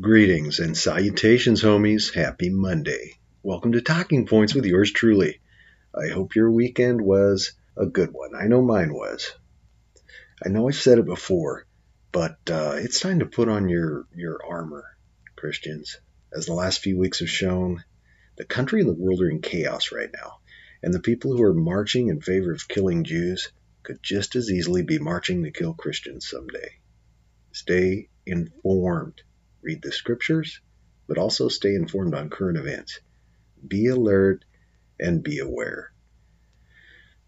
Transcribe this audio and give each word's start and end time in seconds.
Greetings 0.00 0.60
and 0.60 0.74
salutations, 0.74 1.62
homies. 1.62 2.14
Happy 2.14 2.48
Monday. 2.48 3.18
Welcome 3.42 3.72
to 3.72 3.82
Talking 3.82 4.24
Points 4.24 4.54
with 4.54 4.64
yours 4.64 4.90
truly. 4.92 5.40
I 5.94 6.08
hope 6.08 6.34
your 6.34 6.50
weekend 6.50 7.02
was 7.02 7.52
a 7.76 7.84
good 7.84 8.10
one. 8.10 8.34
I 8.34 8.46
know 8.46 8.62
mine 8.62 8.94
was. 8.94 9.30
I 10.42 10.48
know 10.48 10.68
I've 10.68 10.76
said 10.76 10.98
it 10.98 11.04
before, 11.04 11.66
but 12.12 12.38
uh, 12.48 12.76
it's 12.76 13.00
time 13.00 13.18
to 13.18 13.26
put 13.26 13.50
on 13.50 13.68
your, 13.68 14.06
your 14.14 14.40
armor, 14.42 14.84
Christians. 15.36 15.98
As 16.32 16.46
the 16.46 16.54
last 16.54 16.78
few 16.78 16.96
weeks 16.96 17.18
have 17.18 17.28
shown, 17.28 17.84
the 18.36 18.46
country 18.46 18.80
and 18.80 18.88
the 18.88 18.94
world 18.94 19.20
are 19.20 19.28
in 19.28 19.42
chaos 19.42 19.92
right 19.92 20.10
now, 20.14 20.38
and 20.82 20.94
the 20.94 21.00
people 21.00 21.36
who 21.36 21.42
are 21.42 21.52
marching 21.52 22.08
in 22.08 22.22
favor 22.22 22.52
of 22.52 22.68
killing 22.68 23.04
Jews 23.04 23.52
could 23.82 24.02
just 24.02 24.34
as 24.34 24.50
easily 24.50 24.82
be 24.82 24.98
marching 24.98 25.42
to 25.42 25.50
kill 25.50 25.74
Christians 25.74 26.26
someday. 26.26 26.78
Stay 27.52 28.08
informed 28.24 29.20
read 29.62 29.82
the 29.82 29.92
scriptures, 29.92 30.60
but 31.06 31.18
also 31.18 31.48
stay 31.48 31.74
informed 31.74 32.14
on 32.14 32.30
current 32.30 32.58
events. 32.58 33.00
Be 33.66 33.86
alert 33.86 34.44
and 34.98 35.22
be 35.22 35.38
aware. 35.38 35.92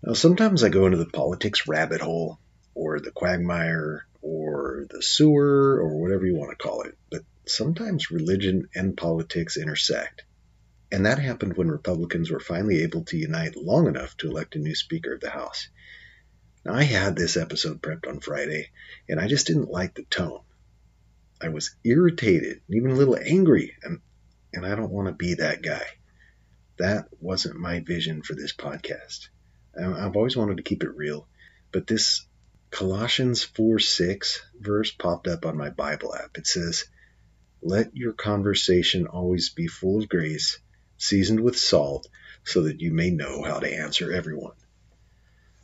Now, 0.03 0.15
sometimes 0.15 0.63
I 0.63 0.69
go 0.69 0.87
into 0.87 0.99
the 0.99 1.07
politics 1.07 1.69
rabbit 1.69 2.01
hole 2.01 2.39
or 2.75 3.01
the 3.01 3.11
quagmire 3.11 4.07
or 4.21 4.87
the 4.91 5.03
sewer 5.03 5.81
or 5.81 6.01
whatever 6.01 6.27
you 6.27 6.37
want 6.37 6.51
to 6.51 6.63
call 6.63 6.83
it, 6.83 6.97
but 7.11 7.23
sometimes 7.47 8.11
religion 8.11 8.69
and 8.75 8.97
politics 8.97 9.57
intersect. 9.57 10.25
And 10.91 11.07
that 11.07 11.19
happened 11.19 11.57
when 11.57 11.71
Republicans 11.71 12.31
were 12.31 12.41
finally 12.41 12.83
able 12.83 13.05
to 13.07 13.17
unite 13.17 13.57
long 13.57 13.87
enough 13.87 14.17
to 14.19 14.29
elect 14.29 14.57
a 14.57 14.59
new 14.59 14.75
Speaker 14.75 15.15
of 15.15 15.21
the 15.21 15.31
House. 15.31 15.69
Now, 16.65 16.75
I 16.75 16.83
had 16.83 17.17
this 17.17 17.37
episode 17.37 17.81
prepped 17.81 18.07
on 18.07 18.21
Friday, 18.21 18.71
and 19.09 19.19
I 19.19 19.27
just 19.27 19.47
didn't 19.47 19.71
like 19.71 19.95
the 19.95 20.05
tone. 20.05 20.41
I 21.43 21.49
was 21.49 21.75
irritated, 21.83 22.61
even 22.69 22.93
a 22.93 22.95
little 22.97 23.19
angry, 23.19 23.75
and 23.83 24.01
and 24.55 24.65
I 24.65 24.75
don't 24.77 24.93
want 24.93 25.09
to 25.09 25.15
be 25.15 25.35
that 25.35 25.63
guy. 25.63 25.85
That 26.79 27.09
wasn't 27.21 27.59
my 27.59 27.81
vision 27.81 28.23
for 28.23 28.35
this 28.35 28.53
podcast. 28.53 29.29
I've 29.77 30.17
always 30.17 30.37
wanted 30.37 30.59
to 30.59 30.63
keep 30.63 30.83
it 30.83 30.97
real, 30.97 31.27
but 31.73 31.87
this 31.87 32.27
Colossians 32.71 33.43
4 33.43 33.79
6 33.79 34.43
verse 34.61 34.93
popped 34.93 35.27
up 35.27 35.45
on 35.45 35.57
my 35.57 35.71
Bible 35.71 36.15
app. 36.15 36.39
It 36.39 36.47
says, 36.47 36.85
Let 37.61 37.97
your 37.97 38.13
conversation 38.13 39.07
always 39.07 39.51
be 39.51 39.67
full 39.67 40.03
of 40.03 40.09
grace, 40.09 40.59
seasoned 40.97 41.41
with 41.41 41.59
salt, 41.59 42.09
so 42.45 42.63
that 42.63 42.81
you 42.81 42.93
may 42.93 43.11
know 43.11 43.43
how 43.43 43.59
to 43.59 43.75
answer 43.75 44.13
everyone. 44.13 44.57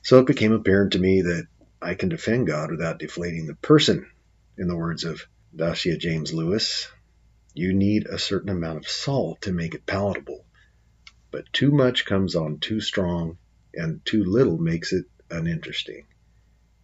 So 0.03 0.19
it 0.19 0.27
became 0.27 0.53
apparent 0.53 0.93
to 0.95 0.99
me 0.99 1.23
that 1.23 1.47
I 1.81 1.95
can 1.95 2.09
defend 2.09 2.47
God 2.47 2.71
without 2.71 2.99
deflating 2.99 3.47
the 3.47 3.55
person, 3.55 4.11
in 4.57 4.67
the 4.67 4.77
words 4.77 5.05
of 5.05 5.23
Dacia 5.55 5.97
James 5.97 6.33
Lewis, 6.33 6.89
you 7.55 7.73
need 7.73 8.07
a 8.07 8.19
certain 8.19 8.51
amount 8.51 8.79
of 8.79 8.89
salt 8.89 9.43
to 9.43 9.53
make 9.53 9.75
it 9.75 9.87
palatable, 9.87 10.45
but 11.31 11.53
too 11.53 11.71
much 11.71 12.05
comes 12.05 12.37
on 12.37 12.59
too 12.59 12.81
strong, 12.81 13.39
and 13.75 14.05
too 14.05 14.25
little 14.25 14.59
makes 14.59 14.93
it 14.93 15.07
uninteresting. 15.31 16.07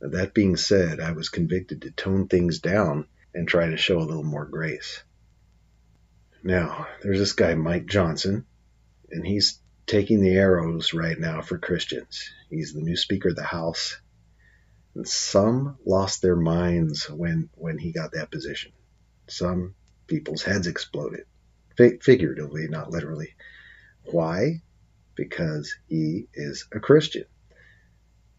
Now, 0.01 0.09
that 0.09 0.35
being 0.35 0.57
said, 0.57 1.01
I 1.01 1.13
was 1.13 1.29
convicted 1.29 1.83
to 1.83 1.91
tone 1.91 2.27
things 2.27 2.59
down 2.59 3.07
and 3.35 3.47
try 3.47 3.69
to 3.69 3.77
show 3.77 3.99
a 3.99 4.05
little 4.09 4.25
more 4.25 4.47
grace. 4.47 5.03
Now, 6.43 6.89
there's 7.03 7.19
this 7.19 7.33
guy, 7.33 7.55
Mike 7.55 7.87
Johnson, 7.87 8.45
and 9.11 9.27
he's 9.27 9.61
taking 9.87 10.21
the 10.21 10.37
arrows 10.37 10.93
right 10.93 11.19
now 11.19 11.41
for 11.41 11.59
Christians. 11.59 12.31
He's 12.51 12.73
the 12.73 12.83
new 12.83 12.97
Speaker 12.97 13.31
of 13.31 13.37
the 13.37 13.43
House. 13.45 14.01
And 14.95 15.09
some 15.09 15.79
lost 15.85 16.23
their 16.23 16.37
minds 16.37 17.11
when, 17.11 17.51
when 17.55 17.79
he 17.79 17.93
got 17.93 18.13
that 18.13 18.31
position. 18.31 18.73
Some 19.29 19.75
people's 20.07 20.43
heads 20.43 20.67
exploded, 20.67 21.25
figuratively, 21.77 22.69
not 22.69 22.91
literally. 22.91 23.35
Why? 24.05 24.63
Because 25.17 25.75
he 25.89 26.29
is 26.35 26.67
a 26.73 26.81
Christian. 26.81 27.25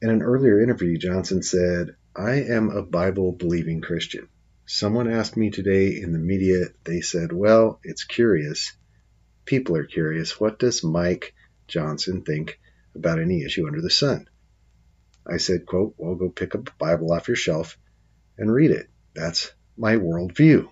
In 0.01 0.09
an 0.09 0.21
earlier 0.21 0.61
interview, 0.61 0.97
Johnson 0.97 1.41
said, 1.41 1.95
I 2.16 2.43
am 2.43 2.69
a 2.69 2.83
Bible 2.83 3.31
believing 3.31 3.81
Christian. 3.81 4.29
Someone 4.66 5.11
asked 5.11 5.37
me 5.37 5.49
today 5.49 5.99
in 6.01 6.11
the 6.11 6.19
media, 6.19 6.67
they 6.83 7.01
said, 7.01 7.31
Well, 7.31 7.79
it's 7.83 8.03
curious. 8.03 8.73
People 9.45 9.75
are 9.75 9.85
curious. 9.85 10.39
What 10.39 10.59
does 10.59 10.83
Mike 10.83 11.33
Johnson 11.67 12.23
think 12.23 12.59
about 12.95 13.19
any 13.19 13.43
issue 13.43 13.67
under 13.67 13.81
the 13.81 13.89
sun? 13.89 14.27
I 15.31 15.37
said, 15.37 15.65
quote, 15.65 15.95
well, 15.97 16.15
go 16.15 16.29
pick 16.29 16.55
up 16.55 16.67
a 16.67 16.73
Bible 16.77 17.11
off 17.11 17.27
your 17.27 17.37
shelf 17.37 17.77
and 18.37 18.51
read 18.51 18.71
it. 18.71 18.87
That's 19.13 19.51
my 19.77 19.95
worldview. 19.95 20.69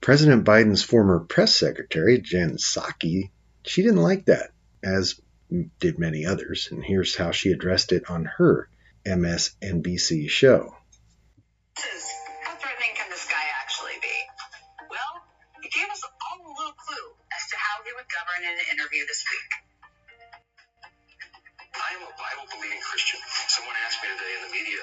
President 0.00 0.44
Biden's 0.44 0.82
former 0.82 1.20
press 1.20 1.54
secretary, 1.54 2.20
Jen 2.20 2.56
Psaki, 2.56 3.30
she 3.64 3.82
didn't 3.82 4.02
like 4.02 4.26
that, 4.26 4.50
as 4.82 5.20
did 5.78 5.98
many 5.98 6.24
others, 6.24 6.68
and 6.70 6.82
here's 6.82 7.16
how 7.16 7.30
she 7.32 7.52
addressed 7.52 7.92
it 7.92 8.08
on 8.08 8.24
her 8.24 8.70
MSNBC 9.04 10.30
show. 10.30 10.74
How 11.76 12.54
threatening 12.56 12.94
can 12.96 13.10
this 13.10 13.26
guy 13.28 13.44
actually 13.60 13.98
be? 14.00 14.16
Well, 14.88 15.12
he 15.62 15.68
gave 15.68 15.90
us 15.90 16.02
all 16.04 16.38
a 16.40 16.48
little 16.48 16.72
clue 16.72 17.08
as 17.36 17.50
to 17.50 17.56
how 17.56 17.84
he 17.84 17.90
would 17.96 18.08
govern 18.08 18.44
in 18.44 18.56
an 18.56 18.78
interview 18.78 19.04
this 19.06 19.24
week. 19.28 19.59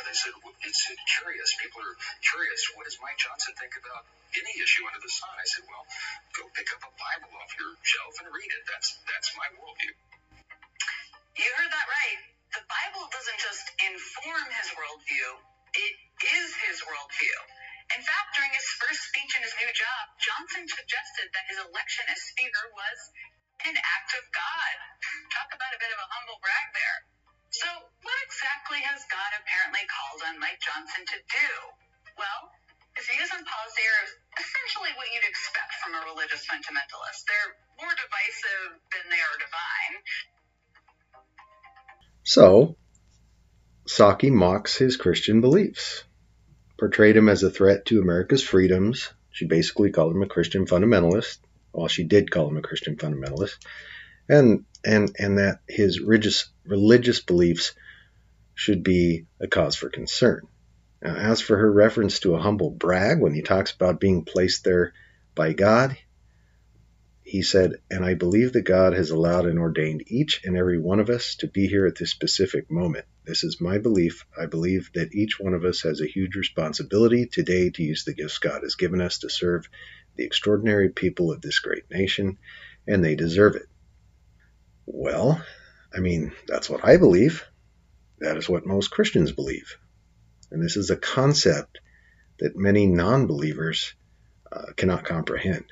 They 0.07 0.15
said, 0.15 0.31
it's 0.63 0.81
curious. 1.19 1.49
People 1.59 1.83
are 1.83 1.95
curious. 2.23 2.63
What 2.79 2.87
does 2.87 2.95
Mike 3.03 3.19
Johnson 3.19 3.51
think 3.59 3.75
about 3.75 4.07
any 4.39 4.53
issue 4.63 4.87
under 4.87 5.03
the 5.03 5.11
sun? 5.11 5.35
I 5.35 5.43
said, 5.43 5.67
well, 5.67 5.83
go 6.31 6.47
pick 6.55 6.71
up 6.71 6.81
a 6.87 6.91
Bible 6.95 7.35
off 7.35 7.51
your 7.59 7.75
shelf 7.83 8.15
and 8.23 8.31
read 8.31 8.47
it. 8.47 8.63
That's, 8.71 8.95
that's 9.03 9.35
my 9.35 9.51
worldview. 9.59 9.91
You 11.35 11.49
heard 11.59 11.71
that 11.75 11.87
right. 11.91 12.19
The 12.55 12.63
Bible 12.63 13.05
doesn't 13.11 13.39
just 13.43 13.65
inform 13.83 14.47
his 14.55 14.67
worldview, 14.71 15.29
it 15.75 15.93
is 16.39 16.49
his 16.63 16.79
worldview. 16.87 17.37
In 17.93 18.01
fact, 18.01 18.39
during 18.39 18.51
his 18.55 18.67
first 18.79 19.11
speech 19.11 19.31
in 19.35 19.43
his 19.43 19.55
new 19.59 19.71
job, 19.75 20.03
Johnson 20.19 20.63
suggested 20.67 21.27
that 21.35 21.45
his 21.51 21.59
election 21.59 22.07
as 22.07 22.19
Speaker 22.31 22.65
was 22.71 22.97
an 23.67 23.75
act 23.75 24.11
of 24.15 24.23
God. 24.31 24.75
Talk 25.33 25.49
about 25.55 25.71
a 25.75 25.79
bit 25.79 25.91
of 25.91 25.99
a 25.99 26.07
religious 36.37 36.47
fundamentalist. 36.47 37.23
They're 37.27 37.53
more 37.81 37.93
divisive 37.95 38.79
than 38.91 39.09
they 39.09 39.17
are 39.17 39.37
divine. 39.39 39.95
So, 42.23 42.75
Psaki 43.87 44.31
mocks 44.31 44.77
his 44.77 44.97
Christian 44.97 45.41
beliefs, 45.41 46.03
portrayed 46.79 47.15
him 47.15 47.29
as 47.29 47.43
a 47.43 47.49
threat 47.49 47.85
to 47.85 48.01
America's 48.01 48.43
freedoms. 48.43 49.09
She 49.31 49.45
basically 49.45 49.91
called 49.91 50.15
him 50.15 50.23
a 50.23 50.27
Christian 50.27 50.65
fundamentalist, 50.65 51.37
well, 51.73 51.87
she 51.87 52.03
did 52.03 52.31
call 52.31 52.49
him 52.49 52.57
a 52.57 52.61
Christian 52.61 52.95
fundamentalist, 52.95 53.57
and 54.27 54.65
and 54.83 55.15
and 55.19 55.37
that 55.37 55.59
his 55.67 55.99
religious 55.99 56.49
religious 56.65 57.21
beliefs 57.21 57.73
should 58.55 58.83
be 58.83 59.27
a 59.39 59.47
cause 59.47 59.75
for 59.75 59.89
concern. 59.89 60.41
Now, 61.01 61.15
as 61.15 61.39
for 61.39 61.55
her 61.55 61.71
reference 61.71 62.19
to 62.21 62.33
a 62.33 62.41
humble 62.41 62.71
brag 62.71 63.19
when 63.19 63.33
he 63.33 63.43
talks 63.43 63.71
about 63.71 63.99
being 63.99 64.25
placed 64.25 64.63
there 64.63 64.93
by 65.35 65.53
God, 65.53 65.95
he 67.27 67.41
said, 67.41 67.81
And 67.91 68.05
I 68.05 68.13
believe 68.13 68.53
that 68.53 68.61
God 68.61 68.93
has 68.93 69.11
allowed 69.11 69.47
and 69.47 69.59
ordained 69.59 70.03
each 70.07 70.45
and 70.45 70.55
every 70.55 70.79
one 70.79 71.01
of 71.01 71.09
us 71.09 71.35
to 71.39 71.47
be 71.47 71.67
here 71.67 71.85
at 71.85 71.97
this 71.97 72.09
specific 72.09 72.71
moment. 72.71 73.03
This 73.25 73.43
is 73.43 73.59
my 73.59 73.79
belief. 73.79 74.25
I 74.39 74.45
believe 74.45 74.91
that 74.93 75.13
each 75.13 75.37
one 75.37 75.53
of 75.53 75.65
us 75.65 75.81
has 75.81 75.99
a 75.99 76.07
huge 76.07 76.37
responsibility 76.37 77.25
today 77.25 77.69
to 77.71 77.83
use 77.83 78.05
the 78.05 78.13
gifts 78.13 78.37
God 78.37 78.61
has 78.63 78.75
given 78.75 79.01
us 79.01 79.19
to 79.19 79.29
serve 79.29 79.67
the 80.15 80.23
extraordinary 80.23 80.87
people 80.87 81.33
of 81.33 81.41
this 81.41 81.59
great 81.59 81.83
nation, 81.91 82.37
and 82.87 83.03
they 83.03 83.15
deserve 83.15 83.57
it. 83.57 83.67
Well, 84.85 85.43
I 85.93 85.99
mean, 85.99 86.31
that's 86.47 86.69
what 86.69 86.85
I 86.85 86.95
believe. 86.95 87.43
That 88.19 88.37
is 88.37 88.47
what 88.47 88.65
most 88.65 88.89
Christians 88.89 89.33
believe. 89.33 89.75
And 90.49 90.63
this 90.63 90.77
is 90.77 90.91
a 90.91 90.95
concept 90.95 91.81
that 92.39 92.55
many 92.55 92.87
non 92.87 93.27
believers 93.27 93.93
uh, 94.49 94.71
cannot 94.77 95.03
comprehend. 95.03 95.65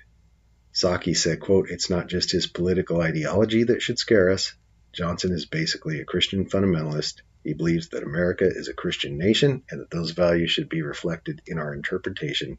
Psaki 0.76 1.16
said, 1.16 1.40
quote, 1.40 1.70
It's 1.70 1.90
not 1.90 2.08
just 2.08 2.32
his 2.32 2.48
political 2.48 3.00
ideology 3.00 3.64
that 3.64 3.82
should 3.82 3.98
scare 3.98 4.30
us. 4.30 4.54
Johnson 4.92 5.32
is 5.32 5.46
basically 5.46 6.02
a 6.02 6.06
Christian 6.06 6.50
fundamentalist. 6.50 7.22
He 7.46 7.54
believes 7.54 7.90
that 7.90 8.04
America 8.04 8.46
is 8.46 8.68
a 8.68 8.74
Christian 8.74 9.18
nation 9.18 9.64
and 9.70 9.80
that 9.80 9.90
those 9.90 10.12
values 10.12 10.52
should 10.52 10.68
be 10.68 10.82
reflected 10.82 11.42
in 11.48 11.60
our 11.60 11.74
interpretation 11.74 12.58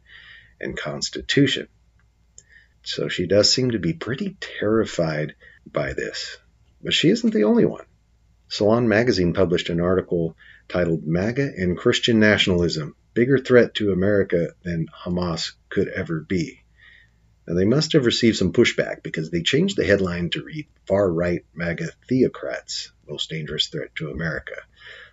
and 0.58 0.78
Constitution. 0.78 1.68
So 2.82 3.08
she 3.08 3.26
does 3.26 3.52
seem 3.52 3.72
to 3.72 3.78
be 3.78 3.92
pretty 3.92 4.38
terrified 4.40 5.34
by 5.70 5.92
this. 5.92 6.38
But 6.82 6.94
she 6.94 7.10
isn't 7.10 7.34
the 7.34 7.44
only 7.44 7.66
one. 7.66 7.84
Salon 8.48 8.88
magazine 8.88 9.34
published 9.34 9.68
an 9.68 9.80
article 9.80 10.36
titled 10.68 11.06
MAGA 11.06 11.52
and 11.58 11.76
Christian 11.76 12.18
Nationalism 12.18 12.96
bigger 13.12 13.38
threat 13.38 13.74
to 13.74 13.92
America 13.92 14.54
than 14.62 14.86
Hamas 15.04 15.52
could 15.68 15.88
ever 15.88 16.20
be. 16.20 16.62
Now, 17.46 17.54
they 17.54 17.64
must 17.64 17.92
have 17.92 18.06
received 18.06 18.36
some 18.36 18.52
pushback 18.52 19.02
because 19.02 19.30
they 19.30 19.42
changed 19.42 19.76
the 19.76 19.84
headline 19.84 20.30
to 20.30 20.42
read 20.42 20.66
Far 20.86 21.10
Right 21.10 21.44
MAGA 21.54 21.90
Theocrats 22.08 22.90
Most 23.08 23.30
Dangerous 23.30 23.68
Threat 23.68 23.94
to 23.96 24.10
America. 24.10 24.56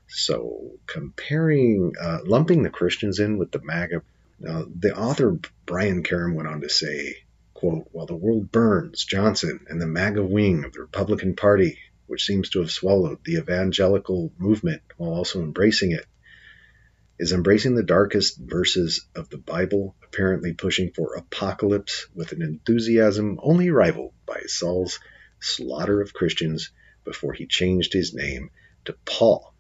So, 0.08 0.72
comparing, 0.88 1.94
uh, 2.00 2.20
lumping 2.24 2.64
the 2.64 2.70
Christians 2.70 3.20
in 3.20 3.38
with 3.38 3.52
the 3.52 3.62
MAGA. 3.64 4.02
Now, 4.40 4.66
the 4.68 4.96
author 4.96 5.40
Brian 5.66 6.04
Karem 6.04 6.34
went 6.36 6.48
on 6.48 6.62
to 6.62 6.70
say, 6.70 7.18
quote, 7.54 7.88
While 7.92 8.08
the 8.08 8.16
world 8.16 8.52
burns, 8.52 9.06
Johnson 9.06 9.66
and 9.70 9.80
the 9.80 9.88
MAGA 9.88 10.24
wing 10.24 10.64
of 10.64 10.74
the 10.74 10.82
Republican 10.82 11.36
Party, 11.36 11.78
which 12.08 12.26
seems 12.26 12.50
to 12.50 12.60
have 12.60 12.72
swallowed 12.72 13.24
the 13.24 13.38
evangelical 13.38 14.32
movement 14.38 14.82
while 14.98 15.14
also 15.14 15.42
embracing 15.42 15.92
it, 15.92 16.06
is 17.24 17.32
embracing 17.32 17.74
the 17.74 17.84
darkest 17.84 18.38
verses 18.38 19.08
of 19.16 19.30
the 19.30 19.38
Bible, 19.38 19.96
apparently 20.04 20.52
pushing 20.52 20.92
for 20.92 21.16
apocalypse 21.16 22.06
with 22.14 22.34
an 22.34 22.42
enthusiasm 22.42 23.40
only 23.42 23.70
rivaled 23.70 24.12
by 24.26 24.42
Saul's 24.46 25.00
slaughter 25.40 26.02
of 26.02 26.12
Christians 26.12 26.72
before 27.06 27.32
he 27.32 27.46
changed 27.46 27.94
his 27.94 28.14
name 28.14 28.50
to 28.84 28.94
Paul. 29.06 29.54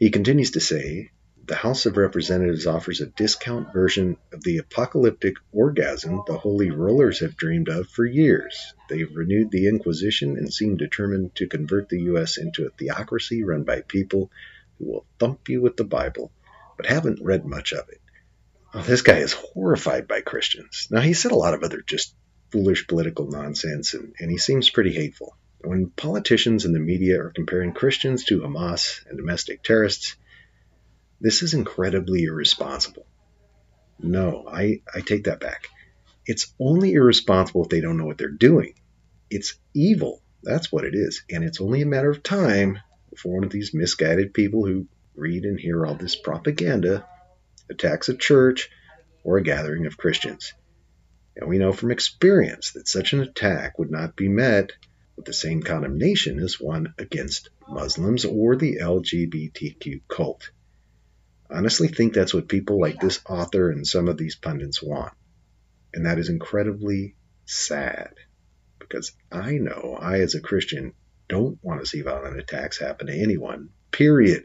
He 0.00 0.10
continues 0.10 0.50
to 0.50 0.60
say, 0.60 1.12
the 1.46 1.54
House 1.54 1.86
of 1.86 1.96
Representatives 1.96 2.66
offers 2.66 3.00
a 3.00 3.06
discount 3.06 3.72
version 3.72 4.16
of 4.32 4.42
the 4.42 4.58
apocalyptic 4.58 5.36
orgasm 5.52 6.24
the 6.26 6.36
holy 6.36 6.72
rollers 6.72 7.20
have 7.20 7.36
dreamed 7.36 7.68
of 7.68 7.88
for 7.88 8.04
years. 8.04 8.74
They've 8.88 9.14
renewed 9.14 9.52
the 9.52 9.68
Inquisition 9.68 10.36
and 10.36 10.52
seem 10.52 10.76
determined 10.76 11.36
to 11.36 11.46
convert 11.46 11.88
the 11.88 12.00
U.S. 12.10 12.38
into 12.38 12.66
a 12.66 12.70
theocracy 12.70 13.44
run 13.44 13.62
by 13.62 13.82
people 13.82 14.32
who 14.78 14.86
will 14.86 15.06
thump 15.20 15.48
you 15.48 15.62
with 15.62 15.76
the 15.76 15.84
Bible 15.84 16.32
but 16.76 16.86
haven't 16.86 17.22
read 17.22 17.44
much 17.44 17.72
of 17.72 17.88
it. 17.88 18.00
Oh, 18.74 18.82
this 18.82 19.02
guy 19.02 19.18
is 19.18 19.32
horrified 19.32 20.06
by 20.06 20.20
Christians. 20.20 20.88
Now, 20.90 21.00
he 21.00 21.14
said 21.14 21.32
a 21.32 21.36
lot 21.36 21.54
of 21.54 21.62
other 21.62 21.80
just 21.80 22.14
foolish 22.50 22.86
political 22.86 23.26
nonsense, 23.26 23.94
and, 23.94 24.14
and 24.18 24.30
he 24.30 24.38
seems 24.38 24.70
pretty 24.70 24.92
hateful. 24.92 25.36
When 25.60 25.90
politicians 25.90 26.64
and 26.64 26.74
the 26.74 26.80
media 26.80 27.20
are 27.20 27.30
comparing 27.30 27.72
Christians 27.72 28.24
to 28.26 28.40
Hamas 28.40 29.04
and 29.08 29.16
domestic 29.16 29.62
terrorists, 29.62 30.16
this 31.20 31.42
is 31.42 31.54
incredibly 31.54 32.24
irresponsible. 32.24 33.06
No, 33.98 34.46
I, 34.46 34.82
I 34.94 35.00
take 35.00 35.24
that 35.24 35.40
back. 35.40 35.68
It's 36.26 36.52
only 36.60 36.92
irresponsible 36.92 37.64
if 37.64 37.70
they 37.70 37.80
don't 37.80 37.96
know 37.96 38.04
what 38.04 38.18
they're 38.18 38.28
doing. 38.28 38.74
It's 39.30 39.54
evil. 39.74 40.22
That's 40.42 40.70
what 40.70 40.84
it 40.84 40.94
is. 40.94 41.24
And 41.30 41.42
it's 41.42 41.60
only 41.60 41.82
a 41.82 41.86
matter 41.86 42.10
of 42.10 42.22
time 42.22 42.78
before 43.10 43.34
one 43.34 43.44
of 43.44 43.50
these 43.50 43.72
misguided 43.72 44.34
people 44.34 44.66
who 44.66 44.86
read 45.16 45.44
and 45.44 45.58
hear 45.58 45.86
all 45.86 45.94
this 45.94 46.16
propaganda, 46.16 47.06
attacks 47.70 48.08
a 48.08 48.16
church, 48.16 48.70
or 49.24 49.38
a 49.38 49.42
gathering 49.42 49.86
of 49.86 49.96
Christians. 49.96 50.52
And 51.36 51.48
we 51.48 51.58
know 51.58 51.72
from 51.72 51.90
experience 51.90 52.72
that 52.72 52.88
such 52.88 53.12
an 53.12 53.20
attack 53.20 53.78
would 53.78 53.90
not 53.90 54.16
be 54.16 54.28
met 54.28 54.72
with 55.16 55.24
the 55.24 55.32
same 55.32 55.62
condemnation 55.62 56.38
as 56.38 56.60
one 56.60 56.94
against 56.98 57.50
Muslims 57.68 58.24
or 58.24 58.56
the 58.56 58.78
LGBTQ 58.80 60.02
cult. 60.08 60.50
Honestly 61.50 61.88
think 61.88 62.12
that's 62.12 62.34
what 62.34 62.48
people 62.48 62.80
like 62.80 63.00
this 63.00 63.20
author 63.28 63.70
and 63.70 63.86
some 63.86 64.08
of 64.08 64.16
these 64.16 64.36
pundits 64.36 64.82
want. 64.82 65.12
And 65.94 66.06
that 66.06 66.18
is 66.18 66.28
incredibly 66.28 67.16
sad 67.44 68.14
because 68.78 69.12
I 69.30 69.52
know 69.52 69.96
I, 70.00 70.20
as 70.20 70.34
a 70.34 70.40
Christian, 70.40 70.92
don't 71.28 71.58
want 71.62 71.80
to 71.80 71.86
see 71.86 72.02
violent 72.02 72.38
attacks 72.38 72.78
happen 72.78 73.06
to 73.08 73.14
anyone, 73.14 73.70
period. 73.90 74.44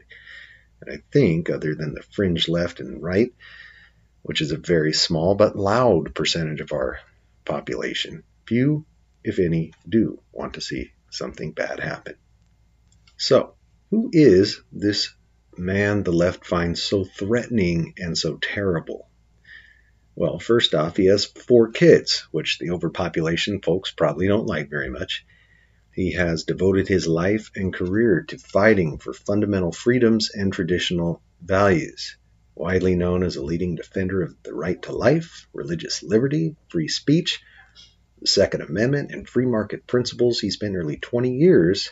I 0.90 0.98
think, 1.12 1.50
other 1.50 1.74
than 1.74 1.94
the 1.94 2.02
fringe 2.02 2.48
left 2.48 2.80
and 2.80 3.02
right, 3.02 3.32
which 4.22 4.40
is 4.40 4.52
a 4.52 4.56
very 4.56 4.92
small 4.92 5.34
but 5.34 5.56
loud 5.56 6.14
percentage 6.14 6.60
of 6.60 6.72
our 6.72 6.98
population, 7.44 8.22
few, 8.46 8.86
if 9.24 9.38
any, 9.38 9.72
do 9.88 10.20
want 10.32 10.54
to 10.54 10.60
see 10.60 10.92
something 11.10 11.52
bad 11.52 11.80
happen. 11.80 12.14
So, 13.16 13.54
who 13.90 14.10
is 14.12 14.60
this 14.72 15.14
man 15.56 16.02
the 16.02 16.12
left 16.12 16.46
finds 16.46 16.82
so 16.82 17.04
threatening 17.04 17.94
and 17.98 18.16
so 18.16 18.36
terrible? 18.36 19.08
Well, 20.14 20.38
first 20.38 20.74
off, 20.74 20.96
he 20.96 21.06
has 21.06 21.24
four 21.24 21.70
kids, 21.70 22.26
which 22.30 22.58
the 22.58 22.70
overpopulation 22.70 23.60
folks 23.60 23.90
probably 23.90 24.28
don't 24.28 24.46
like 24.46 24.68
very 24.68 24.90
much. 24.90 25.24
He 25.94 26.12
has 26.12 26.44
devoted 26.44 26.88
his 26.88 27.06
life 27.06 27.50
and 27.54 27.72
career 27.72 28.22
to 28.28 28.38
fighting 28.38 28.96
for 28.96 29.12
fundamental 29.12 29.72
freedoms 29.72 30.30
and 30.30 30.50
traditional 30.50 31.20
values. 31.42 32.16
Widely 32.54 32.96
known 32.96 33.22
as 33.22 33.36
a 33.36 33.44
leading 33.44 33.74
defender 33.74 34.22
of 34.22 34.34
the 34.42 34.54
right 34.54 34.80
to 34.82 34.92
life, 34.92 35.46
religious 35.52 36.02
liberty, 36.02 36.56
free 36.68 36.88
speech, 36.88 37.42
the 38.20 38.26
Second 38.26 38.62
Amendment, 38.62 39.10
and 39.10 39.28
free 39.28 39.44
market 39.44 39.86
principles, 39.86 40.40
he 40.40 40.50
spent 40.50 40.72
nearly 40.72 40.96
20 40.96 41.36
years 41.36 41.90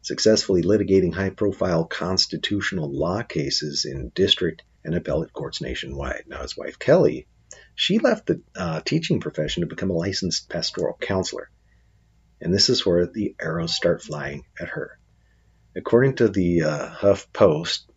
successfully 0.00 0.62
litigating 0.62 1.12
high 1.12 1.28
profile 1.28 1.84
constitutional 1.84 2.90
law 2.90 3.22
cases 3.22 3.84
in 3.84 4.08
district 4.14 4.62
and 4.84 4.94
appellate 4.94 5.34
courts 5.34 5.60
nationwide. 5.60 6.24
Now, 6.28 6.40
his 6.40 6.56
wife 6.56 6.78
Kelly, 6.78 7.26
she 7.74 7.98
left 7.98 8.26
the 8.26 8.40
uh, 8.56 8.80
teaching 8.80 9.20
profession 9.20 9.60
to 9.60 9.66
become 9.66 9.90
a 9.90 9.94
licensed 9.94 10.48
pastoral 10.48 10.96
counselor 10.98 11.50
and 12.40 12.54
this 12.54 12.68
is 12.68 12.84
where 12.84 13.06
the 13.06 13.34
arrows 13.40 13.74
start 13.74 14.02
flying 14.02 14.44
at 14.60 14.68
her. 14.68 14.98
According 15.76 16.16
to 16.16 16.28
the 16.28 16.62
uh, 16.62 16.88
Huff 16.88 17.32
Post, 17.32 17.90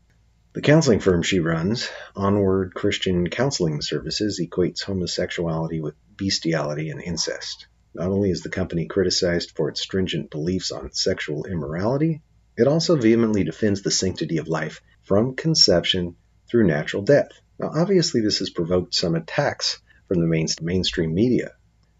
the 0.53 0.61
counseling 0.61 0.99
firm 0.99 1.23
she 1.23 1.39
runs, 1.39 1.89
Onward 2.15 2.73
Christian 2.73 3.29
Counseling 3.29 3.81
Services, 3.81 4.39
equates 4.39 4.83
homosexuality 4.83 5.81
with 5.81 5.95
bestiality 6.17 6.89
and 6.89 7.01
incest. 7.01 7.67
Not 7.93 8.09
only 8.09 8.31
is 8.31 8.41
the 8.41 8.49
company 8.49 8.85
criticized 8.85 9.51
for 9.55 9.69
its 9.69 9.81
stringent 9.81 10.29
beliefs 10.29 10.71
on 10.71 10.91
sexual 10.91 11.45
immorality, 11.45 12.21
it 12.57 12.67
also 12.67 12.95
vehemently 12.95 13.43
defends 13.43 13.81
the 13.81 13.91
sanctity 13.91 14.37
of 14.37 14.47
life 14.47 14.81
from 15.03 15.35
conception 15.35 16.15
through 16.49 16.67
natural 16.67 17.03
death. 17.03 17.31
Now, 17.57 17.71
obviously, 17.73 18.21
this 18.21 18.39
has 18.39 18.49
provoked 18.49 18.93
some 18.93 19.15
attacks 19.15 19.81
from 20.07 20.19
the 20.19 20.53
mainstream 20.61 21.13
media 21.13 21.51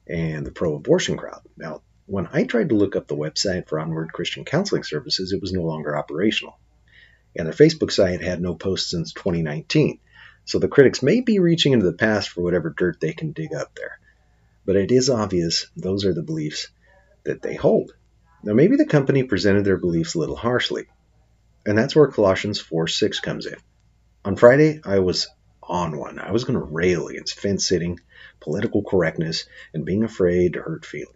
and 0.08 0.46
the 0.46 0.52
pro 0.52 0.76
abortion 0.76 1.18
crowd. 1.18 1.42
Now, 1.56 1.82
when 2.12 2.28
I 2.34 2.44
tried 2.44 2.68
to 2.70 2.76
look 2.76 2.98
up 2.98 3.08
the 3.08 3.16
website 3.16 3.70
for 3.70 3.80
Onward 3.80 4.12
Christian 4.12 4.44
Counseling 4.44 4.84
Services, 4.84 5.32
it 5.32 5.40
was 5.40 5.54
no 5.54 5.62
longer 5.62 5.96
operational. 5.96 6.60
And 7.38 7.48
their 7.48 7.54
Facebook 7.54 7.90
site 7.90 8.22
had 8.22 8.42
no 8.42 8.54
posts 8.54 8.92
since 8.92 9.14
2019. 9.14 9.98
So 10.44 10.60
the 10.60 10.68
critics 10.68 11.02
may 11.02 11.22
be 11.22 11.40
reaching 11.40 11.72
into 11.72 11.86
the 11.86 11.94
past 11.94 12.28
for 12.28 12.42
whatever 12.42 12.70
dirt 12.70 13.00
they 13.00 13.14
can 13.14 13.32
dig 13.32 13.54
up 13.54 13.74
there. 13.76 13.98
But 14.66 14.76
it 14.76 14.92
is 14.92 15.10
obvious 15.10 15.68
those 15.78 16.04
are 16.04 16.14
the 16.14 16.22
beliefs 16.22 16.68
that 17.24 17.42
they 17.42 17.56
hold. 17.56 17.94
Now, 18.44 18.56
maybe 18.56 18.76
the 18.76 18.86
company 18.86 19.24
presented 19.24 19.64
their 19.64 19.78
beliefs 19.78 20.14
a 20.16 20.20
little 20.20 20.36
harshly. 20.36 20.88
And 21.66 21.78
that's 21.78 21.96
where 21.96 22.08
Colossians 22.08 22.60
4 22.60 22.90
6 22.90 23.22
comes 23.22 23.46
in. 23.46 23.56
On 24.26 24.36
Friday, 24.36 24.82
I 24.84 25.00
was 25.00 25.30
on 25.64 25.98
one. 25.98 26.20
I 26.20 26.32
was 26.32 26.44
going 26.44 26.60
to 26.60 26.66
rail 26.66 27.08
against 27.08 27.40
fence 27.40 27.66
sitting, 27.66 28.02
political 28.42 28.84
correctness, 28.84 29.46
and 29.74 29.86
being 29.86 30.04
afraid 30.04 30.54
to 30.54 30.62
hurt 30.62 30.86
feelings. 30.86 31.16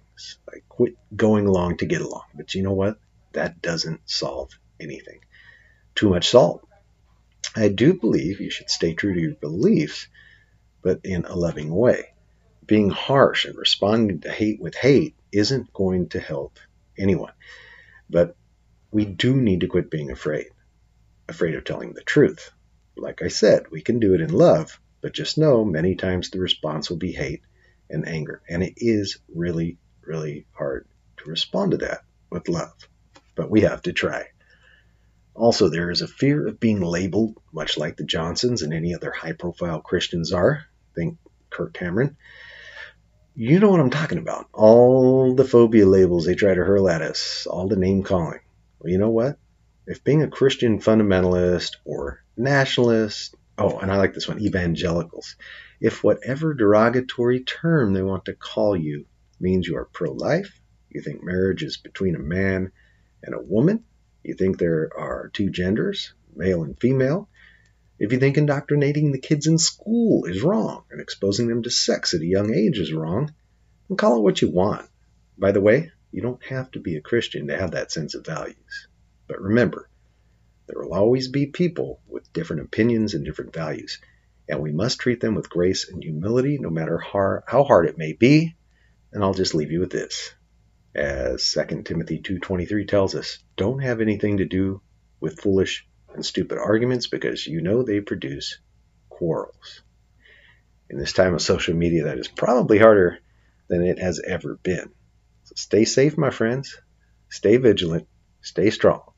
I 0.49 0.59
quit 0.69 0.93
going 1.15 1.47
along 1.47 1.77
to 1.77 1.85
get 1.85 2.01
along. 2.01 2.23
But 2.35 2.55
you 2.55 2.63
know 2.63 2.73
what? 2.73 2.97
That 3.33 3.61
doesn't 3.61 4.09
solve 4.09 4.51
anything. 4.79 5.19
Too 5.95 6.09
much 6.09 6.29
salt. 6.29 6.67
I 7.55 7.69
do 7.69 7.93
believe 7.93 8.41
you 8.41 8.49
should 8.49 8.69
stay 8.69 8.93
true 8.93 9.13
to 9.13 9.19
your 9.19 9.35
beliefs, 9.35 10.07
but 10.81 11.01
in 11.03 11.25
a 11.25 11.35
loving 11.35 11.73
way. 11.73 12.13
Being 12.65 12.89
harsh 12.89 13.45
and 13.45 13.57
responding 13.57 14.21
to 14.21 14.31
hate 14.31 14.59
with 14.59 14.75
hate 14.75 15.15
isn't 15.31 15.73
going 15.73 16.09
to 16.09 16.19
help 16.19 16.59
anyone. 16.97 17.33
But 18.09 18.35
we 18.91 19.05
do 19.05 19.35
need 19.35 19.61
to 19.61 19.67
quit 19.67 19.91
being 19.91 20.11
afraid, 20.11 20.47
afraid 21.27 21.55
of 21.55 21.63
telling 21.63 21.93
the 21.93 22.03
truth. 22.03 22.51
Like 22.95 23.21
I 23.21 23.27
said, 23.27 23.71
we 23.71 23.81
can 23.81 23.99
do 23.99 24.13
it 24.13 24.21
in 24.21 24.31
love, 24.31 24.79
but 25.01 25.13
just 25.13 25.37
know 25.37 25.65
many 25.65 25.95
times 25.95 26.29
the 26.29 26.39
response 26.39 26.89
will 26.89 26.97
be 26.97 27.11
hate 27.11 27.41
and 27.89 28.07
anger. 28.07 28.41
And 28.49 28.63
it 28.63 28.73
is 28.77 29.19
really, 29.33 29.77
really 30.07 30.45
hard 30.53 30.87
to 31.17 31.29
respond 31.29 31.71
to 31.71 31.77
that 31.77 32.01
with 32.29 32.49
love, 32.49 32.73
but 33.35 33.49
we 33.49 33.61
have 33.61 33.81
to 33.83 33.93
try. 33.93 34.27
Also, 35.33 35.67
there 35.67 35.91
is 35.91 36.01
a 36.01 36.07
fear 36.07 36.47
of 36.47 36.59
being 36.59 36.81
labeled, 36.81 37.37
much 37.51 37.77
like 37.77 37.97
the 37.97 38.05
Johnsons 38.05 38.61
and 38.61 38.73
any 38.73 38.95
other 38.95 39.11
high 39.11 39.33
profile 39.33 39.81
Christians 39.81 40.31
are. 40.31 40.65
Think 40.95 41.17
Kirk 41.49 41.73
Cameron. 41.73 42.15
You 43.35 43.59
know 43.59 43.69
what 43.69 43.81
I'm 43.81 43.89
talking 43.89 44.17
about. 44.17 44.47
All 44.53 45.35
the 45.35 45.43
phobia 45.43 45.85
labels 45.85 46.25
they 46.25 46.35
try 46.35 46.53
to 46.53 46.63
hurl 46.63 46.87
at 46.87 47.01
us, 47.01 47.45
all 47.49 47.67
the 47.67 47.75
name 47.75 48.03
calling. 48.03 48.39
Well, 48.79 48.91
you 48.91 48.97
know 48.97 49.09
what? 49.09 49.37
If 49.85 50.05
being 50.05 50.23
a 50.23 50.29
Christian 50.29 50.79
fundamentalist 50.79 51.75
or 51.83 52.23
nationalist, 52.37 53.35
oh, 53.57 53.77
and 53.79 53.91
I 53.91 53.97
like 53.97 54.13
this 54.13 54.27
one, 54.27 54.39
evangelicals, 54.39 55.35
if 55.81 56.01
whatever 56.01 56.53
derogatory 56.53 57.41
term 57.41 57.93
they 57.93 58.01
want 58.01 58.25
to 58.25 58.33
call 58.33 58.77
you 58.77 59.05
means 59.45 59.67
you 59.67 59.77
are 59.77 59.85
pro 59.85 60.11
life, 60.11 60.51
you 60.89 61.01
think 61.01 61.23
marriage 61.23 61.63
is 61.63 61.77
between 61.77 62.15
a 62.15 62.29
man 62.37 62.71
and 63.23 63.35
a 63.35 63.45
woman, 63.55 63.77
you 64.23 64.33
think 64.33 64.57
there 64.57 64.89
are 64.97 65.29
two 65.37 65.49
genders, 65.49 66.13
male 66.35 66.63
and 66.63 66.79
female, 66.79 67.29
If 67.97 68.11
you 68.11 68.19
think 68.19 68.37
indoctrinating 68.37 69.11
the 69.11 69.19
kids 69.19 69.47
in 69.47 69.57
school 69.57 70.25
is 70.25 70.43
wrong 70.43 70.83
and 70.91 70.99
exposing 70.99 71.47
them 71.47 71.63
to 71.63 71.69
sex 71.69 72.13
at 72.13 72.21
a 72.21 72.25
young 72.25 72.53
age 72.53 72.77
is 72.77 72.91
wrong, 72.91 73.33
then 73.87 73.97
call 73.97 74.17
it 74.17 74.21
what 74.21 74.41
you 74.41 74.49
want. 74.49 74.89
By 75.37 75.51
the 75.51 75.61
way, 75.61 75.91
you 76.11 76.21
don't 76.21 76.43
have 76.45 76.71
to 76.71 76.79
be 76.79 76.97
a 76.97 77.01
Christian 77.01 77.47
to 77.47 77.57
have 77.57 77.71
that 77.71 77.91
sense 77.91 78.13
of 78.15 78.25
values. 78.25 78.87
But 79.27 79.41
remember, 79.41 79.89
there 80.67 80.81
will 80.81 80.93
always 80.93 81.29
be 81.29 81.45
people 81.45 82.01
with 82.07 82.33
different 82.33 82.63
opinions 82.63 83.13
and 83.13 83.23
different 83.23 83.53
values, 83.53 83.99
and 84.49 84.61
we 84.61 84.73
must 84.73 84.99
treat 84.99 85.21
them 85.21 85.35
with 85.35 85.49
grace 85.49 85.87
and 85.89 86.03
humility 86.03 86.57
no 86.59 86.69
matter 86.69 86.97
how, 86.97 87.63
hard 87.63 87.87
it 87.87 87.97
may 87.97 88.11
be. 88.11 88.55
And 89.15 89.23
I'll 89.23 89.33
just 89.33 89.55
leave 89.55 89.71
you 89.71 89.79
with 89.79 89.91
this. 89.91 90.35
As 90.93 91.41
2 91.49 91.83
Timothy 91.83 92.19
2:23 92.19 92.85
tells 92.85 93.15
us, 93.15 93.39
don't 93.55 93.79
have 93.79 94.01
anything 94.01 94.37
to 94.37 94.45
do 94.45 94.81
with 95.21 95.39
foolish 95.39 95.87
and 96.13 96.25
stupid 96.25 96.57
arguments 96.57 97.07
because 97.07 97.47
you 97.47 97.61
know 97.61 97.81
they 97.81 98.01
produce 98.01 98.59
quarrels. 99.07 99.83
In 100.89 100.97
this 100.99 101.13
time 101.13 101.33
of 101.33 101.41
social 101.41 101.73
media, 101.73 102.03
that 102.03 102.19
is 102.19 102.27
probably 102.27 102.77
harder 102.77 103.19
than 103.69 103.85
it 103.85 103.99
has 103.99 104.19
ever 104.19 104.57
been. 104.61 104.91
So 105.45 105.53
stay 105.55 105.85
safe, 105.85 106.17
my 106.17 106.29
friends. 106.29 106.77
Stay 107.29 107.55
vigilant. 107.55 108.09
Stay 108.41 108.69
strong. 108.69 109.13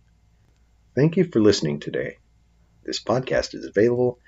Thank 0.93 1.17
you 1.17 1.23
for 1.23 1.39
listening 1.39 1.79
today. 1.79 2.17
This 2.83 3.03
podcast 3.03 3.55
is 3.55 3.65
available 3.65 4.19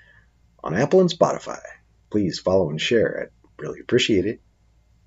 on 0.64 0.74
Apple 0.74 1.00
and 1.00 1.10
Spotify. 1.10 1.62
Please 2.10 2.40
follow 2.40 2.70
and 2.70 2.80
share. 2.80 3.22
I'd 3.22 3.62
really 3.62 3.78
appreciate 3.78 4.26
it. 4.26 4.40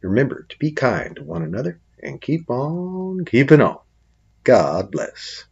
Remember 0.03 0.45
to 0.49 0.59
be 0.59 0.71
kind 0.71 1.15
to 1.15 1.23
one 1.23 1.43
another 1.43 1.79
and 2.01 2.21
keep 2.21 2.49
on 2.49 3.23
keeping 3.25 3.61
on. 3.61 3.79
God 4.43 4.91
bless. 4.91 5.45